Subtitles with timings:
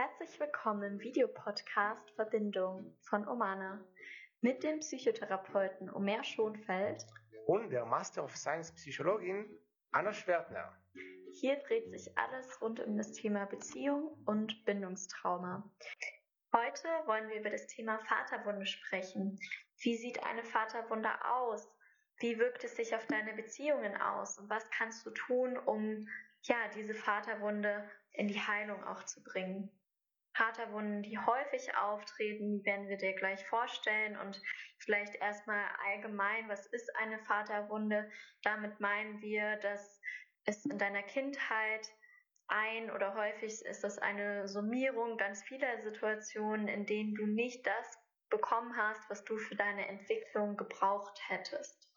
[0.00, 3.84] Herzlich willkommen im Videopodcast Verbindung von Omana
[4.40, 7.04] mit dem Psychotherapeuten Omer Schonfeld
[7.46, 9.58] und der Master of Science Psychologin
[9.90, 10.72] Anna Schwertner.
[11.40, 15.68] Hier dreht sich alles rund um das Thema Beziehung und Bindungstrauma.
[16.54, 19.36] Heute wollen wir über das Thema Vaterwunde sprechen.
[19.78, 21.68] Wie sieht eine Vaterwunde aus?
[22.18, 24.38] Wie wirkt es sich auf deine Beziehungen aus?
[24.38, 26.06] Und was kannst du tun, um
[26.42, 29.72] ja, diese Vaterwunde in die Heilung auch zu bringen?
[30.38, 34.40] Vaterwunden, die häufig auftreten, werden wir dir gleich vorstellen und
[34.78, 38.08] vielleicht erstmal allgemein, was ist eine Vaterwunde?
[38.44, 40.00] Damit meinen wir, dass
[40.44, 41.88] es in deiner Kindheit
[42.46, 47.98] ein oder häufig ist das eine Summierung ganz vieler Situationen, in denen du nicht das
[48.30, 51.90] bekommen hast, was du für deine Entwicklung gebraucht hättest.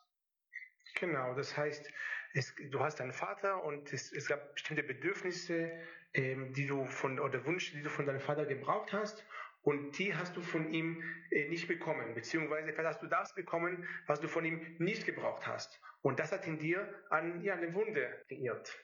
[0.96, 1.88] Genau, das heißt,
[2.34, 5.72] es, du hast einen Vater und es, es gab bestimmte Bedürfnisse,
[6.14, 9.26] ähm, die du von oder Wünsche, die du von deinem Vater gebraucht hast
[9.64, 13.88] und die hast du von ihm äh, nicht bekommen, beziehungsweise vielleicht hast du das bekommen,
[14.08, 15.80] was du von ihm nicht gebraucht hast.
[16.02, 18.76] Und das hat in dir an ja, eine Wunde geirrt.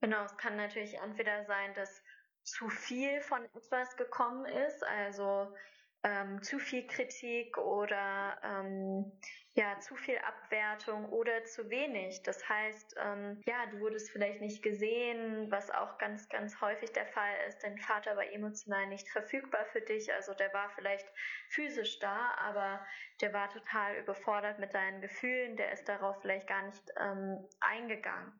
[0.00, 2.02] Genau, es kann natürlich entweder sein, dass
[2.42, 5.54] zu viel von etwas gekommen ist, also
[6.02, 9.10] ähm, zu viel Kritik oder ähm,
[9.56, 12.22] ja zu viel Abwertung oder zu wenig.
[12.22, 17.06] Das heißt, ähm, ja, du wurdest vielleicht nicht gesehen, was auch ganz, ganz häufig der
[17.06, 17.62] Fall ist.
[17.62, 21.08] Dein Vater war emotional nicht verfügbar für dich, also der war vielleicht
[21.48, 22.84] physisch da, aber
[23.22, 28.32] der war total überfordert mit deinen Gefühlen, der ist darauf vielleicht gar nicht ähm, eingegangen.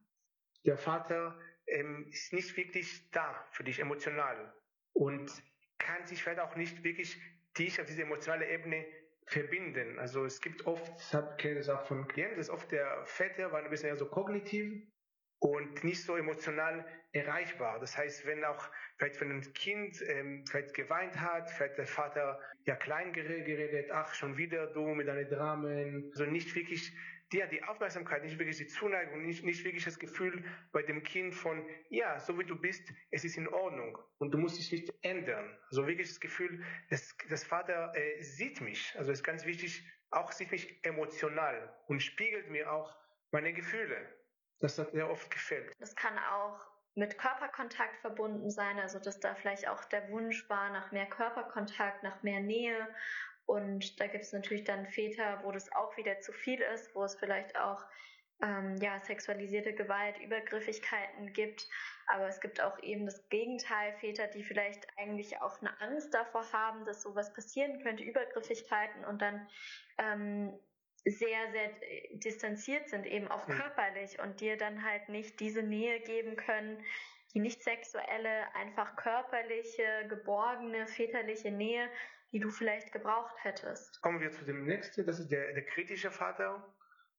[0.67, 4.53] Der Vater ähm, ist nicht wirklich da für dich emotional
[4.93, 5.31] und
[5.79, 7.19] kann sich vielleicht auch nicht wirklich
[7.57, 8.85] dich auf diese emotionale Ebene
[9.27, 9.99] verbinden.
[9.99, 13.63] Also es gibt oft, ich kenne das auch von Klienten, dass oft der Väter war
[13.63, 14.83] ein bisschen eher so kognitiv
[15.41, 17.79] und nicht so emotional erreichbar.
[17.81, 22.41] Das heißt, wenn auch vielleicht wenn ein Kind ähm, vielleicht geweint hat, vielleicht der Vater
[22.65, 26.93] ja klein geredet, ach schon wieder du mit deinen Dramen, also nicht wirklich
[27.33, 31.35] dir die Aufmerksamkeit, nicht wirklich die Zuneigung, nicht, nicht wirklich das Gefühl bei dem Kind
[31.35, 34.93] von, ja, so wie du bist, es ist in Ordnung und du musst dich nicht
[35.03, 35.59] ändern.
[35.69, 40.31] Also wirklich das Gefühl, dass das Vater äh, sieht mich, also ist ganz wichtig, auch
[40.33, 42.97] sieht mich emotional und spiegelt mir auch
[43.33, 43.97] meine Gefühle.
[44.61, 45.73] Das hat mir oft gefällt.
[45.79, 46.61] Das kann auch
[46.95, 52.03] mit Körperkontakt verbunden sein, also dass da vielleicht auch der Wunsch war nach mehr Körperkontakt,
[52.03, 52.89] nach mehr Nähe
[53.47, 57.05] und da gibt es natürlich dann Väter, wo das auch wieder zu viel ist, wo
[57.05, 57.83] es vielleicht auch
[58.43, 61.67] ähm, ja, sexualisierte Gewalt, Übergriffigkeiten gibt.
[62.09, 66.45] Aber es gibt auch eben das Gegenteil, Väter, die vielleicht eigentlich auch eine Angst davor
[66.53, 69.49] haben, dass sowas passieren könnte, Übergriffigkeiten und dann
[69.99, 70.59] ähm,
[71.05, 71.71] sehr, sehr
[72.15, 76.85] distanziert sind, eben auch körperlich und dir dann halt nicht diese Nähe geben können,
[77.33, 81.89] die nicht sexuelle, einfach körperliche, geborgene, väterliche Nähe,
[82.33, 84.01] die du vielleicht gebraucht hättest.
[84.03, 86.75] Kommen wir zu dem nächsten, das ist der, der kritische Vater.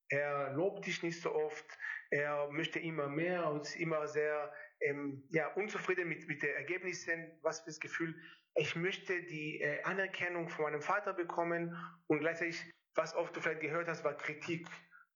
[0.10, 1.66] Er lobt dich nicht so oft,
[2.12, 7.38] er möchte immer mehr und ist immer sehr ähm, ja, unzufrieden mit, mit den Ergebnissen.
[7.42, 8.16] Was für das Gefühl,
[8.56, 11.76] ich möchte die äh, Anerkennung von meinem Vater bekommen
[12.08, 14.68] und gleichzeitig, was oft du vielleicht gehört hast, war Kritik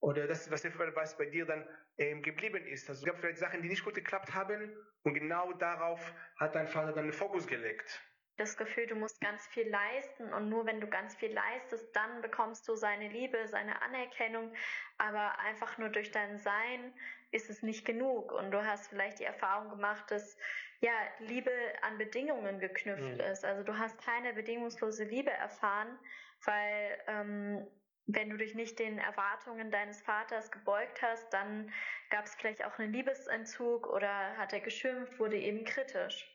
[0.02, 1.66] oder das, was, was bei dir dann
[1.98, 2.90] ähm, geblieben ist.
[2.90, 6.68] Also es gab vielleicht Sachen, die nicht gut geklappt haben und genau darauf hat dein
[6.68, 8.02] Vater dann den Fokus gelegt
[8.38, 12.22] das Gefühl, du musst ganz viel leisten und nur wenn du ganz viel leistest, dann
[12.22, 14.54] bekommst du seine Liebe, seine Anerkennung,
[14.98, 16.94] aber einfach nur durch dein Sein
[17.32, 20.38] ist es nicht genug und du hast vielleicht die Erfahrung gemacht, dass
[20.80, 23.32] ja Liebe an Bedingungen geknüpft mhm.
[23.32, 23.46] ist.
[23.46, 25.98] Also du hast keine bedingungslose Liebe erfahren,
[26.44, 27.68] weil ähm,
[28.08, 31.72] wenn du dich nicht den Erwartungen deines Vaters gebeugt hast, dann
[32.10, 36.28] gab es vielleicht auch einen Liebesentzug oder hat er geschimpft, wurde eben kritisch.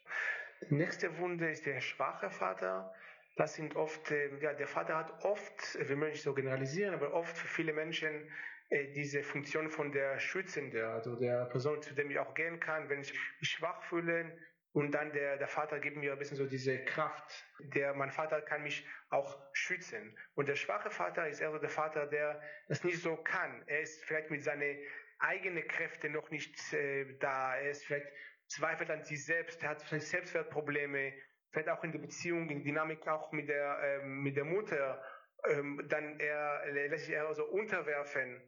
[0.70, 2.92] Nächste Wunde ist der schwache Vater.
[3.36, 7.12] Das sind oft, äh, ja, der Vater hat oft, wir möchten nicht so generalisieren, aber
[7.12, 8.30] oft für viele Menschen
[8.70, 12.88] äh, diese Funktion von der Schützende, also der Person, zu dem ich auch gehen kann,
[12.88, 14.38] wenn ich mich schwach fühle.
[14.72, 17.46] Und dann der, der Vater gibt mir ein bisschen so diese Kraft.
[17.60, 20.18] Der, mein Vater kann mich auch schützen.
[20.34, 23.62] Und der schwache Vater ist eher so der Vater, der das nicht so kann.
[23.66, 24.78] Er ist vielleicht mit seinen
[25.18, 27.56] eigenen Kräften noch nicht äh, da.
[27.56, 28.08] Er ist vielleicht
[28.48, 31.12] zweifelt an sich selbst, hat vielleicht Selbstwertprobleme,
[31.50, 35.02] vielleicht auch in der Beziehung, in Dynamik auch mit der, ähm, mit der Mutter,
[35.48, 38.40] ähm, dann er, lässt sich eher so unterwerfen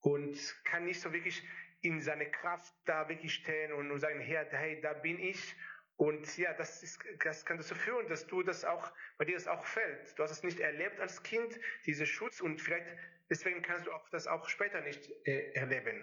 [0.00, 1.42] und kann nicht so wirklich
[1.82, 5.54] in seine Kraft da wirklich stehen und, sagen, hey, da bin ich.
[5.96, 9.48] Und ja, das, ist, das kann dazu führen, dass du das auch, bei dir das
[9.48, 10.18] auch fällt.
[10.18, 12.86] Du hast es nicht erlebt als Kind, diese Schutz, und vielleicht
[13.30, 16.02] deswegen kannst du auch das auch später nicht äh, erleben.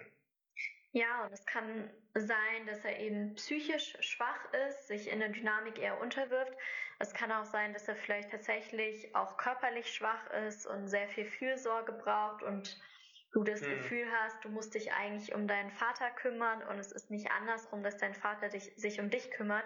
[0.94, 5.80] Ja, und es kann sein, dass er eben psychisch schwach ist, sich in der Dynamik
[5.80, 6.52] eher unterwirft.
[7.00, 11.24] Es kann auch sein, dass er vielleicht tatsächlich auch körperlich schwach ist und sehr viel
[11.24, 12.80] Fürsorge braucht und
[13.32, 13.70] du das hm.
[13.70, 17.82] Gefühl hast, du musst dich eigentlich um deinen Vater kümmern und es ist nicht andersrum,
[17.82, 19.64] dass dein Vater dich, sich um dich kümmert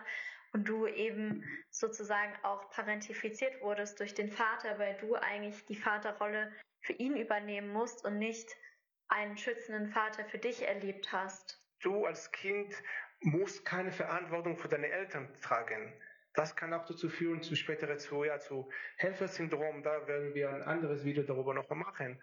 [0.54, 6.50] und du eben sozusagen auch parentifiziert wurdest durch den Vater, weil du eigentlich die Vaterrolle
[6.80, 8.48] für ihn übernehmen musst und nicht
[9.08, 11.62] einen schützenden Vater für dich erlebt hast.
[11.80, 12.74] Du als Kind
[13.20, 15.92] musst keine Verantwortung für deine Eltern tragen.
[16.34, 19.82] Das kann auch dazu führen, zu später zu, ja, zu Helfersyndrom.
[19.82, 22.22] Da werden wir ein anderes Video darüber noch machen.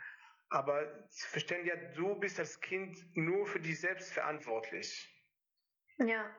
[0.50, 5.12] Aber verstehen ja, du bist als Kind nur für dich selbst verantwortlich.
[5.98, 6.30] Ja.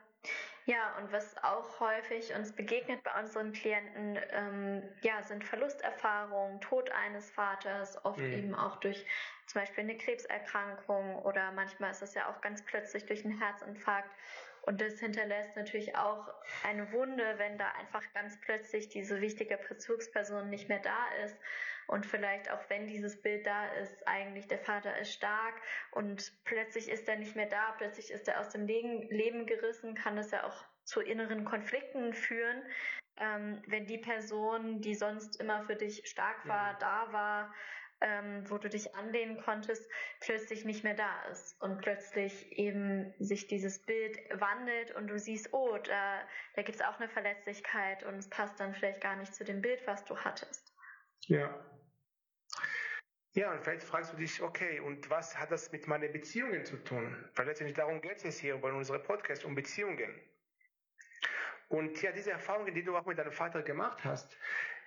[0.64, 6.90] Ja, und was auch häufig uns begegnet bei unseren Klienten, ähm, ja, sind Verlusterfahrungen, Tod
[6.90, 8.32] eines Vaters, oft mhm.
[8.32, 9.06] eben auch durch
[9.46, 14.10] zum Beispiel eine Krebserkrankung oder manchmal ist es ja auch ganz plötzlich durch einen Herzinfarkt.
[14.62, 16.28] Und das hinterlässt natürlich auch
[16.64, 21.36] eine Wunde, wenn da einfach ganz plötzlich diese wichtige Bezugsperson nicht mehr da ist.
[21.86, 25.54] Und vielleicht auch wenn dieses Bild da ist, eigentlich der Vater ist stark
[25.92, 30.16] und plötzlich ist er nicht mehr da, plötzlich ist er aus dem Leben gerissen, kann
[30.16, 32.62] das ja auch zu inneren Konflikten führen,
[33.18, 36.78] ähm, wenn die Person, die sonst immer für dich stark war, ja.
[36.80, 37.54] da war,
[38.00, 39.90] ähm, wo du dich anlehnen konntest,
[40.20, 45.52] plötzlich nicht mehr da ist und plötzlich eben sich dieses Bild wandelt und du siehst,
[45.52, 46.20] oh, da,
[46.54, 49.62] da gibt es auch eine Verletzlichkeit und es passt dann vielleicht gar nicht zu dem
[49.62, 50.74] Bild, was du hattest.
[51.22, 51.54] Ja.
[53.32, 56.82] Ja, und vielleicht fragst du dich, okay, und was hat das mit meinen Beziehungen zu
[56.82, 57.30] tun?
[57.34, 60.18] Weil letztendlich darum geht es hier bei unserem Podcast, um Beziehungen.
[61.68, 64.36] Und ja, diese Erfahrungen, die du auch mit deinem Vater gemacht hast,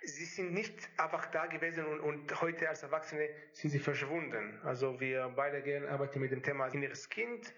[0.02, 4.58] sie sind nicht einfach da gewesen und, und heute als Erwachsene sind sie verschwunden.
[4.64, 7.52] Also wir beide gehen arbeiten mit dem Thema inneres Kind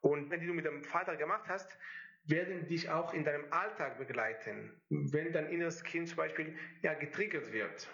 [0.00, 1.78] und wenn du mit dem Vater gemacht hast,
[2.24, 7.52] werden dich auch in deinem Alltag begleiten, wenn dein inneres Kind zum Beispiel ja getriggert
[7.52, 7.88] wird.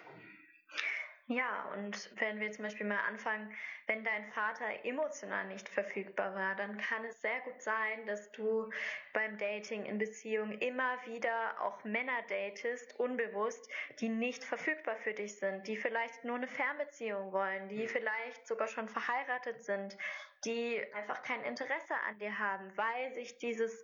[1.31, 3.55] Ja, und wenn wir zum Beispiel mal anfangen,
[3.85, 8.71] wenn dein Vater emotional nicht verfügbar war, dann kann es sehr gut sein, dass du
[9.13, 15.35] beim Dating in Beziehung immer wieder auch Männer datest, unbewusst, die nicht verfügbar für dich
[15.35, 19.99] sind, die vielleicht nur eine Fernbeziehung wollen, die vielleicht sogar schon verheiratet sind,
[20.45, 23.83] die einfach kein Interesse an dir haben, weil sich dieses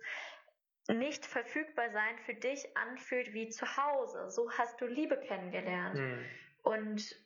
[0.88, 4.30] nicht verfügbar sein für dich anfühlt wie zu Hause.
[4.30, 5.94] So hast du Liebe kennengelernt.
[5.94, 6.24] Mhm.
[6.64, 7.25] Und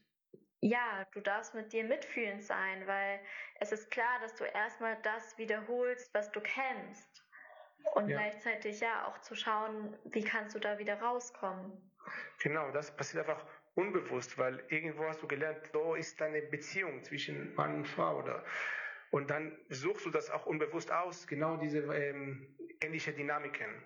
[0.61, 3.21] ja, du darfst mit dir mitfühlend sein, weil
[3.61, 7.25] es ist klar, dass du erstmal das wiederholst, was du kennst.
[7.95, 8.19] Und ja.
[8.19, 11.73] gleichzeitig ja auch zu schauen, wie kannst du da wieder rauskommen.
[12.43, 17.55] Genau, das passiert einfach unbewusst, weil irgendwo hast du gelernt, so ist deine Beziehung zwischen
[17.55, 18.45] Mann und Frau oder
[19.11, 22.47] und dann suchst du das auch unbewusst aus, genau diese ähm,
[22.81, 23.83] ähnliche Dynamiken.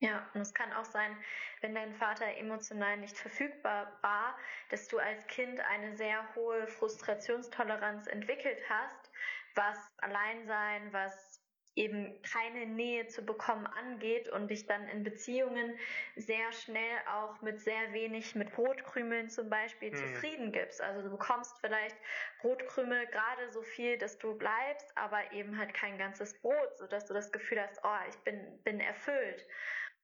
[0.00, 1.16] Ja, und es kann auch sein,
[1.62, 4.36] wenn dein Vater emotional nicht verfügbar war,
[4.68, 9.10] dass du als Kind eine sehr hohe Frustrationstoleranz entwickelt hast,
[9.54, 11.40] was Alleinsein, was
[11.76, 15.78] eben keine Nähe zu bekommen angeht und dich dann in Beziehungen
[16.16, 19.96] sehr schnell auch mit sehr wenig, mit Brotkrümeln zum Beispiel hm.
[19.96, 20.80] zufrieden gibst.
[20.80, 21.96] Also du bekommst vielleicht
[22.40, 27.14] Brotkrümel gerade so viel, dass du bleibst, aber eben halt kein ganzes Brot, sodass du
[27.14, 29.46] das Gefühl hast, oh, ich bin, bin erfüllt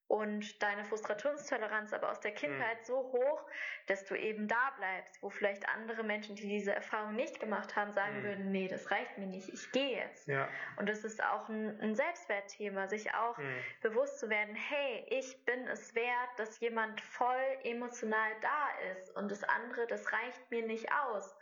[0.08, 2.84] und deine Frustrationstoleranz aber aus der Kindheit mhm.
[2.84, 3.46] so hoch,
[3.86, 7.92] dass du eben da bleibst, wo vielleicht andere Menschen, die diese Erfahrung nicht gemacht haben,
[7.92, 8.24] sagen mhm.
[8.24, 10.28] würden, nee, das reicht mir nicht, ich gehe jetzt.
[10.28, 10.48] Ja.
[10.76, 13.56] Und das ist auch ein, ein Selbstwertthema, sich auch mhm.
[13.80, 19.30] bewusst zu werden, hey, ich bin es wert, dass jemand voll emotional da ist und
[19.30, 21.34] das andere, das reicht mir nicht aus.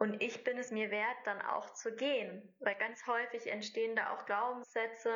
[0.00, 2.42] Und ich bin es mir wert, dann auch zu gehen.
[2.60, 5.10] Weil ganz häufig entstehen da auch Glaubenssätze,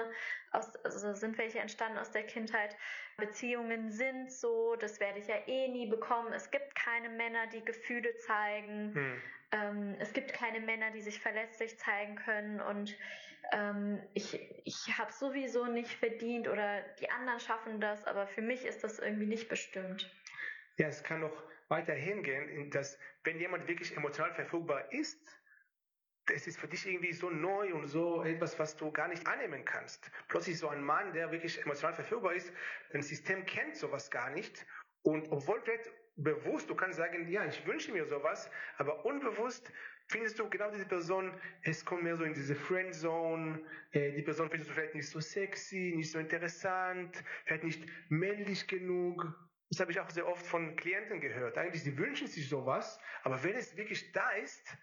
[0.52, 2.76] aus, also sind welche entstanden aus der Kindheit.
[3.16, 6.34] Beziehungen sind so, das werde ich ja eh nie bekommen.
[6.34, 8.94] Es gibt keine Männer, die Gefühle zeigen.
[8.94, 9.22] Hm.
[9.52, 12.60] Ähm, es gibt keine Männer, die sich verletzlich zeigen können.
[12.60, 12.94] Und
[13.52, 18.66] ähm, ich, ich habe sowieso nicht verdient oder die anderen schaffen das, aber für mich
[18.66, 20.12] ist das irgendwie nicht bestimmt.
[20.76, 25.21] Ja, es kann auch weiter hingehen, dass wenn jemand wirklich emotional verfügbar ist,
[26.33, 29.64] es ist für dich irgendwie so neu und so etwas, was du gar nicht annehmen
[29.64, 30.11] kannst.
[30.28, 32.52] Plötzlich so ein Mann, der wirklich emotional verfügbar ist,
[32.92, 34.64] dein System kennt sowas gar nicht.
[35.02, 39.71] Und obwohl vielleicht bewusst, du kannst sagen, ja, ich wünsche mir sowas, aber unbewusst
[40.06, 43.61] findest du genau diese Person, es kommt mehr so in diese Friendzone,
[43.92, 48.66] äh, die Person findest du vielleicht nicht so sexy, nicht so interessant, vielleicht nicht männlich
[48.66, 49.35] genug
[49.71, 51.59] das habe ich auch sehr oft von Klienten gehört.
[51.59, 54.76] Eigentlich, sie wünschen sich sowas, aber wenn es wirklich da ist,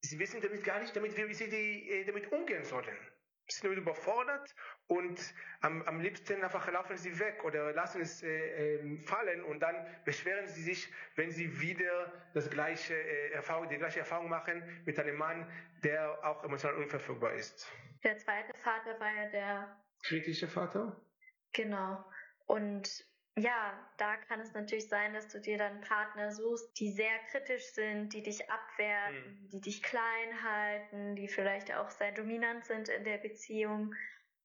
[0.00, 2.96] sie wissen damit gar nicht, damit, wie sie die, äh, damit umgehen sollen.
[3.48, 4.54] sind überfordert
[4.86, 5.18] und
[5.62, 9.74] am, am liebsten einfach laufen sie weg oder lassen es äh, äh, fallen und dann
[10.04, 14.98] beschweren sie sich, wenn sie wieder das gleiche, äh, Erfahrung, die gleiche Erfahrung machen mit
[15.00, 15.50] einem Mann,
[15.82, 17.72] der auch emotional unverfügbar ist.
[18.04, 21.00] Der zweite Vater war ja der kritische Vater.
[21.52, 22.04] Genau.
[22.46, 23.07] Und
[23.38, 27.64] ja, da kann es natürlich sein, dass du dir dann Partner suchst, die sehr kritisch
[27.72, 29.48] sind, die dich abwerten, mhm.
[29.50, 33.94] die dich klein halten, die vielleicht auch sehr dominant sind in der Beziehung.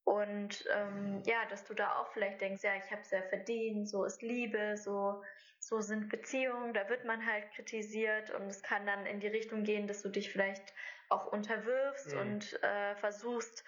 [0.04, 3.88] Und ähm, ja, dass du da auch vielleicht denkst, ja, ich habe es ja verdient,
[3.88, 5.24] so ist Liebe, so,
[5.60, 9.64] so sind Beziehungen, da wird man halt kritisiert und es kann dann in die Richtung
[9.64, 10.74] gehen, dass du dich vielleicht
[11.08, 12.20] auch unterwirfst mhm.
[12.20, 13.64] und äh, versuchst,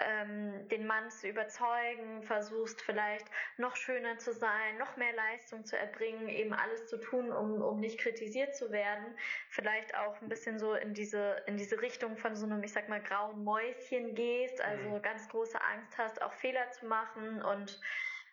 [0.00, 3.26] ähm, den Mann zu überzeugen, versuchst vielleicht
[3.56, 7.80] noch schöner zu sein, noch mehr Leistung zu erbringen, eben alles zu tun, um, um
[7.80, 9.16] nicht kritisiert zu werden.
[9.50, 12.88] Vielleicht auch ein bisschen so in diese, in diese Richtung von so einem, ich sag
[12.88, 15.02] mal, grauen Mäuschen gehst, also mhm.
[15.02, 17.80] ganz große Angst hast, auch Fehler zu machen und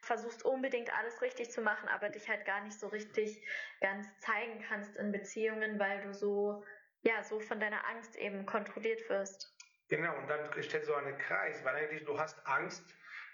[0.02, 3.44] versuchst unbedingt alles richtig zu machen, aber dich halt gar nicht so richtig
[3.82, 6.64] ganz zeigen kannst in Beziehungen, weil du so,
[7.02, 9.55] ja, so von deiner Angst eben kontrolliert wirst.
[9.88, 12.84] Genau, und dann steht so ein Kreis, weil eigentlich du hast Angst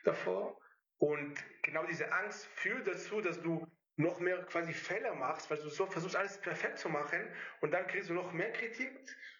[0.03, 0.59] davor
[0.97, 3.65] und genau diese Angst führt dazu, dass du
[3.95, 7.21] noch mehr quasi Fehler machst, weil du so versuchst alles perfekt zu machen
[7.61, 8.91] und dann kriegst du noch mehr Kritik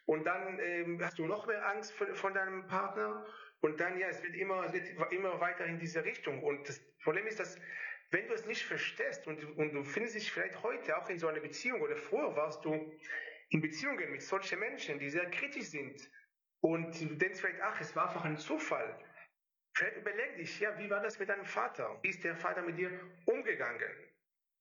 [0.06, 3.26] und dann ähm, hast du noch mehr Angst von, von deinem Partner
[3.62, 6.80] und dann ja, es wird immer, es wird immer weiter in diese Richtung und das
[7.04, 7.58] Problem ist, dass
[8.12, 11.28] wenn du es nicht verstehst und, und du findest dich vielleicht heute auch in so
[11.28, 12.94] einer Beziehung oder früher warst du
[13.50, 16.10] in Beziehungen mit solchen Menschen, die sehr kritisch sind,
[16.62, 18.98] und du denkst vielleicht, ach, es war einfach ein Zufall.
[19.74, 22.00] Vielleicht überleg dich, ja, wie war das mit deinem Vater?
[22.04, 22.92] Wie ist der Vater mit dir
[23.26, 23.92] umgegangen?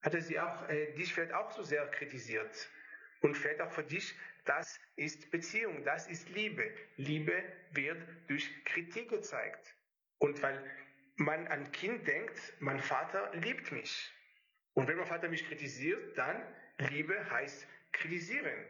[0.02, 2.70] Hat er sie auch, äh, dich vielleicht auch so sehr kritisiert?
[3.20, 4.14] Und vielleicht auch für dich,
[4.46, 6.72] das ist Beziehung, das ist Liebe.
[6.96, 7.42] Liebe
[7.72, 9.74] wird durch Kritik gezeigt.
[10.18, 10.64] Und weil
[11.16, 14.10] man an Kind denkt, mein Vater liebt mich.
[14.72, 16.42] Und wenn mein Vater mich kritisiert, dann
[16.78, 18.64] Liebe heißt kritisieren.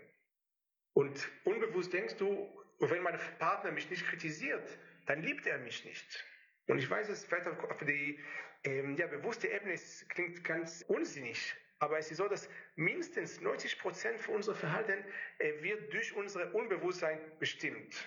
[0.94, 4.66] Und unbewusst denkst du, und wenn mein Partner mich nicht kritisiert,
[5.06, 6.25] dann liebt er mich nicht.
[6.66, 8.18] Und ich weiß, es vielleicht auf die
[8.64, 13.78] ähm, ja, bewusste Ebene es klingt ganz unsinnig, aber es ist so, dass mindestens 90
[13.78, 15.04] Prozent von unserem Verhalten
[15.38, 18.06] äh, wird durch unser Unbewusstsein bestimmt.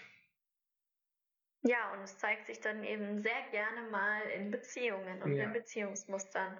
[1.61, 5.45] Ja, und es zeigt sich dann eben sehr gerne mal in Beziehungen und ja.
[5.45, 6.57] in Beziehungsmustern.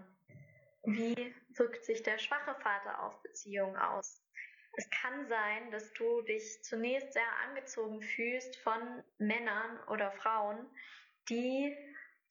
[0.86, 4.23] Wie wirkt sich der schwache Vater auf Beziehungen aus?
[4.76, 10.66] Es kann sein, dass du dich zunächst sehr angezogen fühlst von Männern oder Frauen,
[11.30, 11.78] die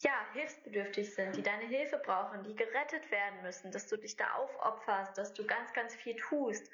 [0.02, 4.32] ja, hilfsbedürftig sind, die deine Hilfe brauchen, die gerettet werden müssen, dass du dich da
[4.34, 6.68] aufopferst, dass du ganz, ganz viel tust.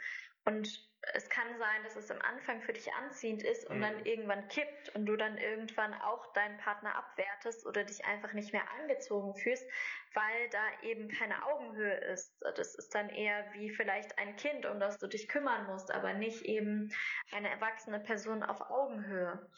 [0.49, 3.83] Und es kann sein, dass es am Anfang für dich anziehend ist und mhm.
[3.83, 8.53] dann irgendwann kippt und du dann irgendwann auch deinen Partner abwertest oder dich einfach nicht
[8.53, 9.69] mehr angezogen fühlst,
[10.15, 12.35] weil da eben keine Augenhöhe ist.
[12.57, 16.15] Das ist dann eher wie vielleicht ein Kind, um das du dich kümmern musst, aber
[16.15, 16.91] nicht eben
[17.33, 19.49] eine erwachsene Person auf Augenhöhe.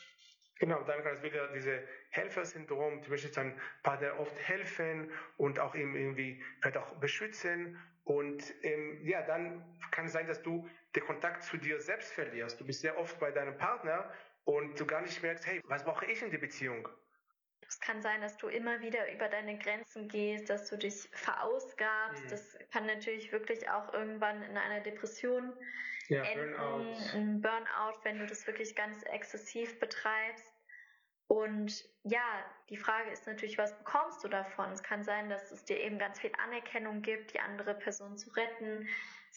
[0.59, 5.75] Genau, dann kann es wieder diese Helfersyndrom, du möchtest deinem Partner oft helfen und auch
[5.75, 11.05] ihm irgendwie vielleicht auch beschützen und ähm, ja, dann kann es sein, dass du den
[11.05, 12.61] Kontakt zu dir selbst verlierst.
[12.61, 14.13] Du bist sehr oft bei deinem Partner
[14.45, 16.89] und du gar nicht merkst, hey, was brauche ich in der Beziehung?
[17.67, 22.25] Es kann sein, dass du immer wieder über deine Grenzen gehst, dass du dich verausgabst.
[22.25, 22.29] Mhm.
[22.29, 25.53] Das kann natürlich wirklich auch irgendwann in einer Depression
[26.09, 26.97] ja, enden, Burnout.
[27.15, 30.53] ein Burnout, wenn du das wirklich ganz exzessiv betreibst.
[31.29, 34.73] Und ja, die Frage ist natürlich, was bekommst du davon?
[34.73, 38.31] Es kann sein, dass es dir eben ganz viel Anerkennung gibt, die andere Person zu
[38.31, 38.89] retten.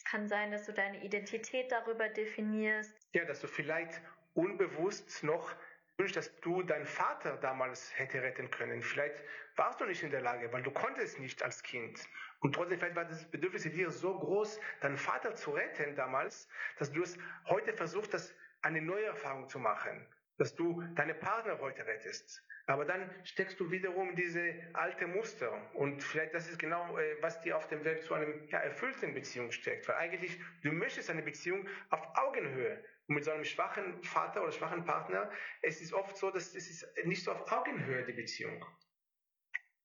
[0.06, 2.94] Es kann sein, dass du deine Identität darüber definierst.
[3.14, 4.02] Ja, dass du vielleicht
[4.34, 5.56] unbewusst noch
[5.98, 8.82] wünschst, dass du deinen Vater damals hätte retten können.
[8.82, 9.24] Vielleicht
[9.56, 12.00] warst du nicht in der Lage, weil du konntest nicht als Kind.
[12.40, 16.48] Und trotzdem vielleicht war das Bedürfnis in dir so groß, deinen Vater zu retten damals,
[16.80, 20.06] dass du es heute versuchst, das eine neue Erfahrung zu machen
[20.38, 22.44] dass du deine Partner heute rettest.
[22.66, 25.52] Aber dann steckst du wiederum diese alte Muster.
[25.74, 29.14] Und vielleicht das ist genau, äh, was dir auf dem Weg zu einem ja, erfüllten
[29.14, 29.88] Beziehung steckt.
[29.88, 32.84] Weil eigentlich, du möchtest eine Beziehung auf Augenhöhe.
[33.08, 35.30] Und mit so einem schwachen Vater oder schwachen Partner,
[35.62, 38.66] es ist oft so, dass es ist nicht so auf Augenhöhe, die Beziehung.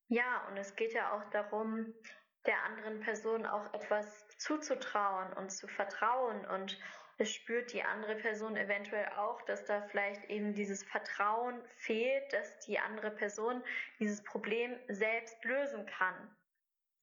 [0.06, 1.94] Ja, und es geht ja auch darum,
[2.46, 6.78] der anderen Person auch etwas zuzutrauen und zu vertrauen und
[7.24, 12.78] spürt die andere Person eventuell auch, dass da vielleicht eben dieses Vertrauen fehlt, dass die
[12.78, 13.62] andere Person
[13.98, 16.14] dieses Problem selbst lösen kann.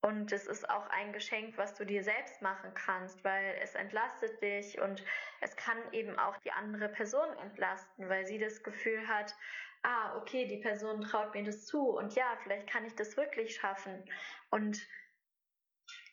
[0.01, 4.39] Und es ist auch ein Geschenk, was du dir selbst machen kannst, weil es entlastet
[4.39, 5.03] dich und
[5.41, 9.36] es kann eben auch die andere Person entlasten, weil sie das Gefühl hat,
[9.81, 13.55] ah, okay, die Person traut mir das zu und ja, vielleicht kann ich das wirklich
[13.55, 14.03] schaffen.
[14.51, 14.79] Und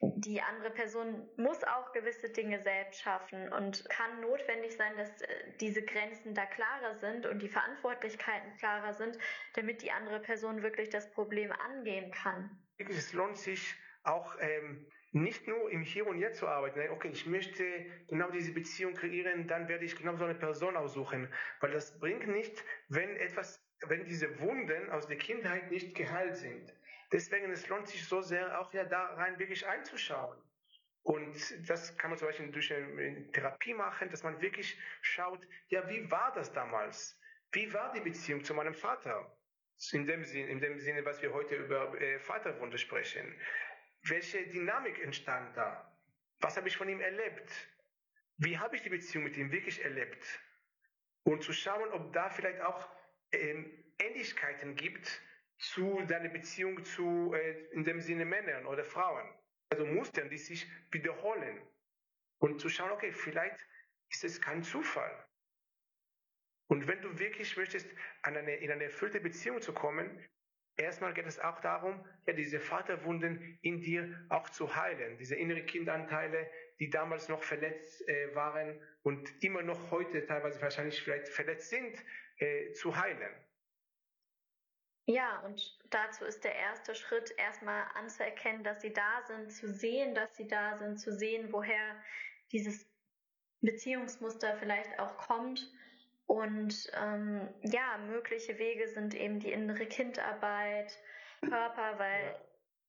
[0.02, 5.26] die andere Person muss auch gewisse Dinge selbst schaffen und kann notwendig sein, dass äh,
[5.60, 9.16] diese Grenzen da klarer sind und die Verantwortlichkeiten klarer sind,
[9.54, 12.50] damit die andere Person wirklich das Problem angehen kann.
[12.78, 16.80] Es lohnt sich auch ähm, nicht nur im Hier und Jetzt zu arbeiten.
[16.90, 17.64] Okay, ich möchte
[18.08, 22.26] genau diese Beziehung kreieren, dann werde ich genau so eine Person aussuchen, weil das bringt
[22.26, 26.74] nicht, wenn etwas, wenn diese Wunden aus der Kindheit nicht geheilt sind.
[27.12, 30.42] Deswegen, es lohnt sich so sehr, auch ja da rein wirklich einzuschauen.
[31.02, 35.86] Und das kann man zum Beispiel durch eine Therapie machen, dass man wirklich schaut, ja,
[35.88, 37.20] wie war das damals?
[37.52, 39.36] Wie war die Beziehung zu meinem Vater?
[39.90, 43.34] In dem Sinne, in dem Sinne was wir heute über äh, Vaterwunde sprechen.
[44.04, 45.92] Welche Dynamik entstand da?
[46.40, 47.50] Was habe ich von ihm erlebt?
[48.38, 50.24] Wie habe ich die Beziehung mit ihm wirklich erlebt?
[51.24, 52.88] Und zu schauen, ob da vielleicht auch
[53.32, 55.20] ähm, Ähnlichkeiten gibt
[55.62, 59.26] zu deiner Beziehung zu, äh, in dem Sinne Männern oder Frauen.
[59.70, 61.62] Also Mustern, die sich wiederholen.
[62.38, 63.56] Und zu schauen, okay, vielleicht
[64.10, 65.24] ist es kein Zufall.
[66.66, 67.88] Und wenn du wirklich möchtest,
[68.22, 70.10] an eine, in eine erfüllte Beziehung zu kommen,
[70.76, 75.16] erstmal geht es auch darum, ja, diese Vaterwunden in dir auch zu heilen.
[75.18, 76.50] Diese innere Kindanteile,
[76.80, 81.96] die damals noch verletzt äh, waren und immer noch heute teilweise wahrscheinlich vielleicht verletzt sind,
[82.38, 83.32] äh, zu heilen.
[85.06, 90.14] Ja, und dazu ist der erste Schritt erstmal anzuerkennen, dass sie da sind, zu sehen,
[90.14, 91.96] dass sie da sind, zu sehen, woher
[92.52, 92.86] dieses
[93.60, 95.68] Beziehungsmuster vielleicht auch kommt.
[96.26, 100.96] Und ähm, ja, mögliche Wege sind eben die innere Kindarbeit,
[101.40, 102.40] Körper, weil ja.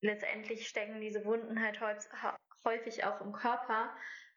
[0.01, 1.79] letztendlich stecken diese Wunden halt
[2.63, 3.95] häufig auch im Körper.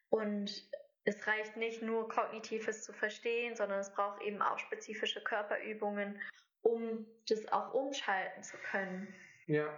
[0.09, 0.71] Und
[1.05, 6.19] es reicht nicht nur kognitives zu verstehen, sondern es braucht eben auch spezifische Körperübungen
[6.67, 9.15] um das auch umschalten zu können.
[9.47, 9.73] Ja,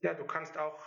[0.00, 0.80] ja, du kannst auch,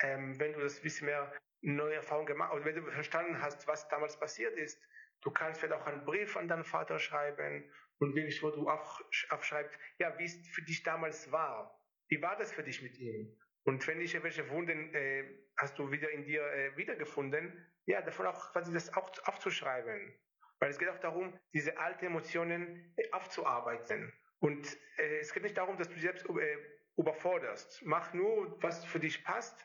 [0.00, 1.30] ähm, wenn du das bisschen mehr
[1.60, 4.80] neue Erfahrungen gemacht hast, wenn du verstanden hast, was damals passiert ist,
[5.20, 9.78] du kannst vielleicht auch einen Brief an deinen Vater schreiben und wirklich, wo du aufschreibst,
[9.98, 11.78] ja, wie es für dich damals war.
[12.08, 13.38] Wie war das für dich mit ihm?
[13.64, 15.24] Und wenn nicht, welche Wunden äh,
[15.56, 20.14] hast du wieder in dir äh, wiedergefunden, ja, davon auch quasi das auch aufzuschreiben.
[20.60, 24.12] Weil es geht auch darum, diese alten Emotionen äh, aufzuarbeiten.
[24.44, 26.58] Und äh, es geht nicht darum, dass du selbst äh,
[26.98, 27.80] überforderst.
[27.86, 29.64] Mach nur, was für dich passt.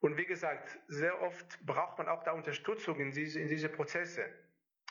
[0.00, 4.26] Und wie gesagt, sehr oft braucht man auch da Unterstützung in diese, in diese Prozesse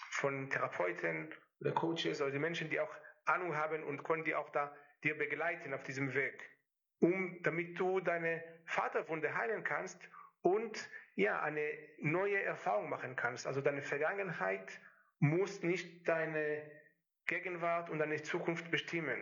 [0.09, 2.89] von Therapeuten oder Coaches oder die Menschen, die auch
[3.25, 6.49] Ahnung haben und können die auch da dir begleiten auf diesem Weg,
[6.99, 10.01] um damit du deine Vaterwunde heilen kannst
[10.41, 11.69] und ja eine
[11.99, 13.45] neue Erfahrung machen kannst.
[13.45, 14.81] Also deine Vergangenheit
[15.19, 16.63] muss nicht deine
[17.27, 19.21] Gegenwart und deine Zukunft bestimmen.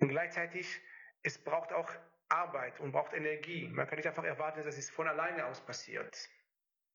[0.00, 0.80] Und gleichzeitig,
[1.22, 1.90] es braucht auch
[2.28, 3.68] Arbeit und braucht Energie.
[3.68, 6.28] Man kann nicht einfach erwarten, dass es von alleine aus passiert.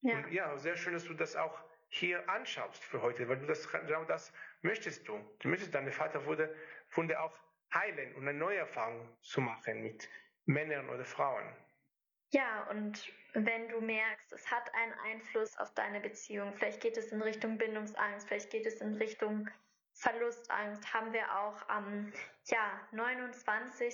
[0.02, 0.18] Ja.
[0.18, 3.70] Und ja, sehr schön, dass du das auch hier anschaust für heute, weil du das,
[3.70, 5.20] genau das möchtest du.
[5.40, 6.54] Du möchtest deine Vaterwunde
[6.92, 7.38] Wunde auch
[7.74, 10.10] heilen und eine neue Erfahrung zu machen mit
[10.46, 11.46] Männern oder Frauen.
[12.34, 17.12] Ja, und wenn du merkst, es hat einen Einfluss auf deine Beziehung, vielleicht geht es
[17.12, 19.50] in Richtung Bindungsangst, vielleicht geht es in Richtung
[20.02, 22.12] Verlustangst haben wir auch am
[22.48, 23.94] ja, 29.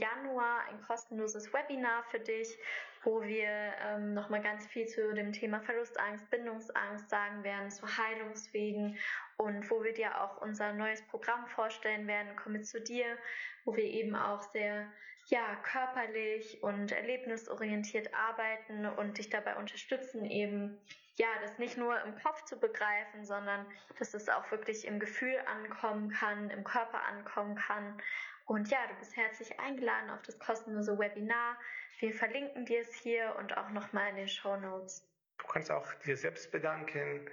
[0.00, 2.58] Januar ein kostenloses Webinar für dich,
[3.04, 8.98] wo wir ähm, nochmal ganz viel zu dem Thema Verlustangst, Bindungsangst sagen werden, zu Heilungswegen
[9.36, 13.16] und wo wir dir auch unser neues Programm vorstellen werden, komme zu dir,
[13.64, 14.88] wo wir eben auch sehr
[15.26, 20.78] ja, körperlich und erlebnisorientiert arbeiten und dich dabei unterstützen, eben
[21.16, 23.66] ja, das nicht nur im Kopf zu begreifen, sondern
[23.98, 28.00] dass es auch wirklich im Gefühl ankommen kann, im Körper ankommen kann.
[28.46, 31.56] Und ja, du bist herzlich eingeladen auf das kostenlose Webinar.
[32.00, 35.08] Wir verlinken dir es hier und auch nochmal in den Show Notes.
[35.38, 37.30] Du kannst auch dir selbst bedanken.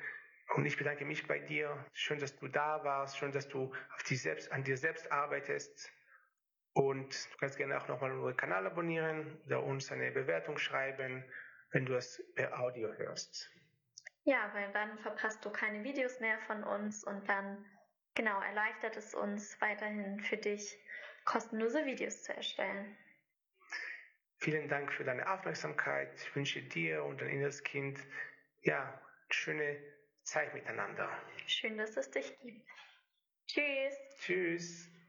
[0.55, 1.85] Und ich bedanke mich bei dir.
[1.93, 3.17] Schön, dass du da warst.
[3.17, 5.91] Schön, dass du auf dich selbst, an dir selbst arbeitest.
[6.73, 11.23] Und du kannst gerne auch nochmal unseren Kanal abonnieren oder uns eine Bewertung schreiben,
[11.71, 13.49] wenn du es per Audio hörst.
[14.23, 17.65] Ja, weil dann verpasst du keine Videos mehr von uns und dann
[18.13, 20.77] genau erleichtert es uns weiterhin für dich
[21.25, 22.97] kostenlose Videos zu erstellen.
[24.37, 26.09] Vielen Dank für deine Aufmerksamkeit.
[26.15, 27.99] Ich wünsche dir und dein inneres Kind
[28.61, 29.77] ja schöne
[30.23, 31.09] Zeit miteinander.
[31.47, 32.67] Schön, dass es dich gibt.
[33.47, 33.95] Tschüss.
[34.19, 35.00] Tschüss.